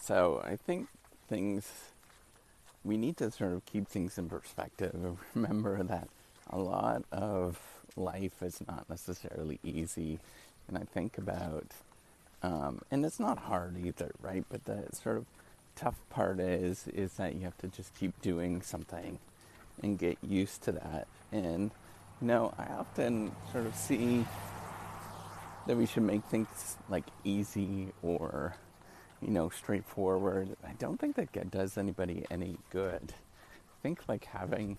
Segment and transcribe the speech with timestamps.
[0.00, 0.88] So I think
[1.28, 1.70] things,
[2.84, 6.08] we need to sort of keep things in perspective and remember that
[6.48, 7.60] a lot of
[7.96, 10.18] life is not necessarily easy.
[10.66, 11.66] And I think about,
[12.42, 14.44] um, and it's not hard either, right?
[14.48, 15.26] But the sort of
[15.76, 19.18] tough part is is that you have to just keep doing something
[19.82, 21.08] and get used to that.
[21.30, 21.70] And
[22.20, 24.26] you know, I often sort of see
[25.66, 28.54] that we should make things like easy or
[29.22, 30.56] you know straightforward.
[30.64, 33.12] I don't think that does anybody any good.
[33.12, 34.78] I think like having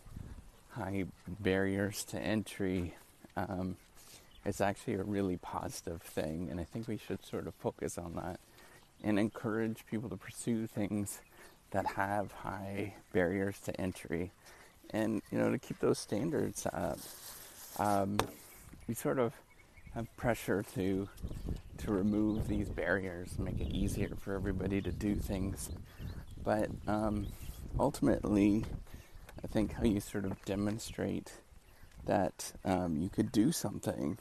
[0.69, 2.95] high barriers to entry
[3.35, 3.77] um,
[4.45, 8.15] is actually a really positive thing, and I think we should sort of focus on
[8.15, 8.39] that
[9.03, 11.19] and encourage people to pursue things
[11.71, 14.31] that have high barriers to entry,
[14.91, 16.99] and you know to keep those standards up.
[17.79, 18.17] Um,
[18.87, 19.33] we sort of
[19.93, 21.07] have pressure to
[21.81, 25.69] to remove these barriers, make it easier for everybody to do things,
[26.43, 27.27] but um,
[27.79, 28.65] ultimately
[29.43, 31.33] I think how you sort of demonstrate
[32.05, 34.17] that um, you could do something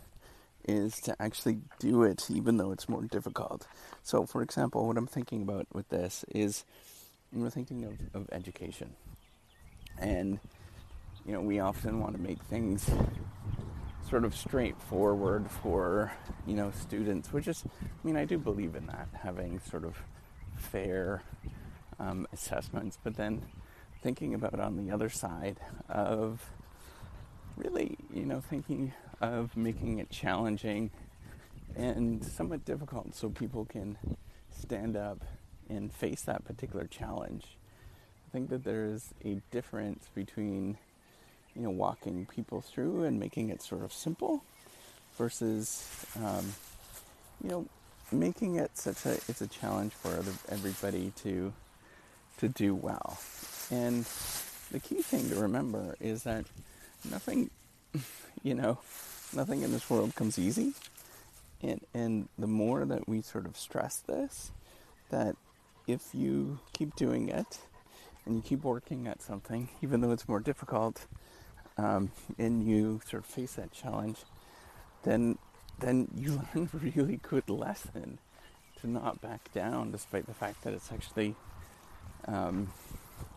[0.67, 3.67] is to actually do it even though it's more difficult.
[4.03, 6.65] So, for example, what I'm thinking about with this is
[7.33, 8.95] we're thinking of, of education.
[9.99, 10.39] And,
[11.27, 12.91] you know, we often want to make things
[14.11, 16.13] sort of straightforward for,
[16.45, 19.97] you know, students, which is, I mean, I do believe in that, having sort of
[20.57, 21.23] fair
[22.01, 23.43] um, assessments, but then
[24.03, 26.51] thinking about on the other side of
[27.57, 30.91] really, you know, thinking of making it challenging
[31.77, 33.97] and somewhat difficult so people can
[34.51, 35.25] stand up
[35.69, 37.45] and face that particular challenge.
[38.27, 40.79] I think that there's a difference between,
[41.55, 44.45] you know, walking people through and making it sort of simple
[45.17, 46.55] versus, um,
[47.43, 47.67] you know,
[48.13, 51.53] making it such a it's a challenge for everybody to
[52.39, 53.19] to do well.
[53.71, 54.07] And
[54.71, 56.45] the key thing to remember is that
[57.09, 57.51] nothing,
[58.43, 58.79] you know,
[59.35, 60.75] nothing in this world comes easy.
[61.63, 64.51] And, and the more that we sort of stress this,
[65.11, 65.37] that
[65.87, 67.59] if you keep doing it
[68.25, 71.07] and you keep working at something, even though it's more difficult,
[71.77, 74.19] um, and you sort of face that challenge,
[75.03, 75.39] then
[75.79, 78.19] then you learn a really good lesson
[78.81, 81.35] to not back down, despite the fact that it's actually
[82.27, 82.71] um,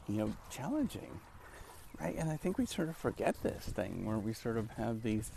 [0.07, 1.19] you know, challenging,
[1.99, 2.15] right?
[2.17, 5.31] And I think we sort of forget this thing where we sort of have these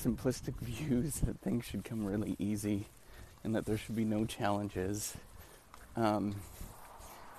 [0.00, 2.86] simplistic views that things should come really easy
[3.42, 5.14] and that there should be no challenges.
[5.96, 6.36] Um,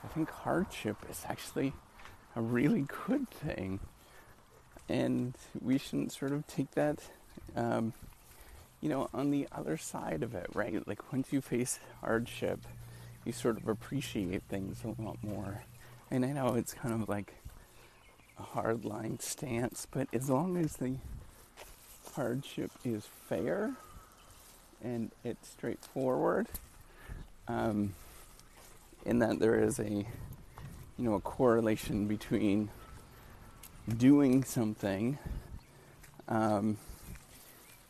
[0.04, 1.74] I think hardship is actually
[2.36, 3.80] a really good thing,
[4.92, 7.00] and we shouldn't sort of take that,
[7.56, 7.94] um,
[8.82, 10.86] you know, on the other side of it, right?
[10.86, 12.60] Like once you face hardship,
[13.24, 15.64] you sort of appreciate things a lot more.
[16.10, 17.34] And I know it's kind of like
[18.38, 20.96] a hard line stance, but as long as the
[22.14, 23.72] hardship is fair
[24.84, 26.48] and it's straightforward,
[27.48, 27.94] um,
[29.06, 30.06] in that there is a you
[30.98, 32.70] know a correlation between
[33.98, 35.18] doing something
[36.28, 36.78] um,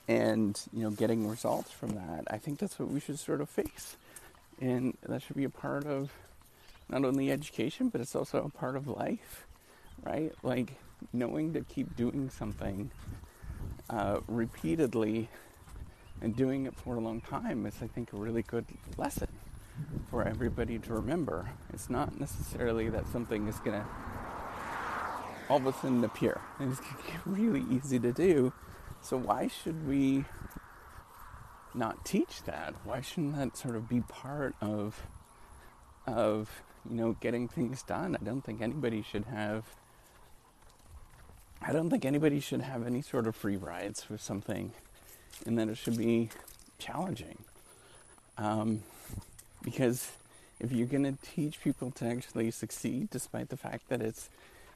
[0.08, 2.26] and you know getting results from that.
[2.30, 3.98] I think that's what we should sort of face,
[4.60, 6.12] and that should be a part of
[6.90, 9.46] not only education, but it's also a part of life,
[10.04, 10.34] right?
[10.44, 10.74] Like
[11.14, 12.92] knowing to keep doing something
[13.90, 15.30] uh, repeatedly
[16.22, 18.66] and doing it for a long time is, I think, a really good
[18.98, 19.28] lesson
[20.10, 21.50] for everybody to remember.
[21.74, 23.88] It's not necessarily that something is going to
[25.52, 26.40] all of a sudden appear.
[26.60, 26.82] It's
[27.26, 28.54] really easy to do.
[29.02, 30.26] So why should we
[31.74, 32.74] not teach that?
[32.84, 35.02] Why shouldn't that sort of be part of
[36.08, 38.18] of you know, getting things done.
[38.20, 39.66] I don't think anybody should have.
[41.62, 44.72] I don't think anybody should have any sort of free rides with something,
[45.46, 46.30] and that it should be
[46.80, 47.38] challenging.
[48.38, 48.82] Um,
[49.62, 50.12] because
[50.60, 54.30] if you're going to teach people to actually succeed, despite the fact that it's,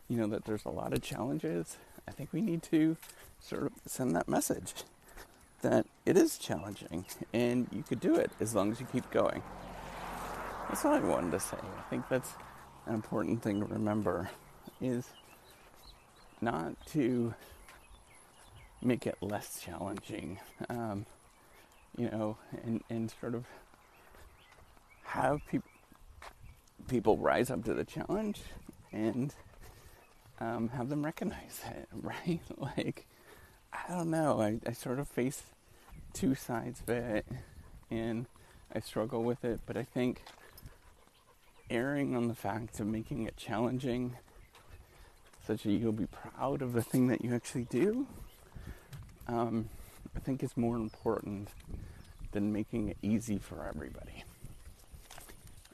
[0.07, 2.98] you know, that there's a lot of challenges, I think we need to
[3.40, 4.74] sort of send that message
[5.62, 9.42] that it is challenging and you could do it as long as you keep going.
[10.68, 11.57] That's all I wanted to say.
[11.57, 12.34] I think that's
[12.86, 14.30] an important thing to remember
[14.81, 15.10] is
[16.42, 17.34] not to
[18.81, 21.06] make it less challenging, um,
[21.98, 23.46] you know, and, and sort of
[25.04, 25.69] have people
[26.88, 28.42] people rise up to the challenge
[28.92, 29.34] and
[30.39, 32.39] um, have them recognize it, right?
[32.57, 33.05] like,
[33.73, 34.41] I don't know.
[34.41, 35.43] I, I sort of face
[36.13, 37.25] two sides of it
[37.91, 38.25] and
[38.73, 40.21] I struggle with it, but I think
[41.69, 44.15] erring on the fact of making it challenging
[45.45, 48.07] such that you'll be proud of the thing that you actually do,
[49.27, 49.69] um,
[50.15, 51.49] I think is more important
[52.31, 54.23] than making it easy for everybody.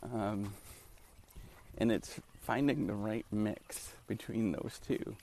[0.03, 0.53] Um,
[1.77, 5.15] and it's finding the right mix between those two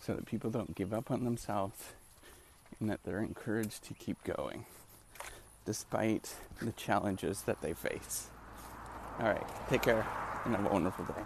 [0.00, 1.92] so that people don't give up on themselves
[2.80, 4.66] and that they're encouraged to keep going
[5.64, 8.28] despite the challenges that they face.
[9.18, 10.06] All right, take care
[10.44, 11.22] and have a wonderful day.